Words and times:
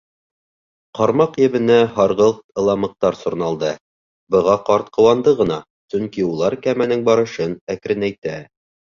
Ҡармаҡ 0.99 1.35
ебенә 1.41 1.75
һарғылт 1.97 2.39
ылымыҡтар 2.61 3.17
сорналды, 3.19 3.69
быға 4.35 4.55
ҡарт 4.69 4.89
ҡыуанды 4.95 5.33
ғына, 5.41 5.59
сөнки 5.95 6.25
улар 6.29 6.57
кәмәнең 6.67 7.05
барышын 7.11 7.55
әкренәйтә. 7.75 8.35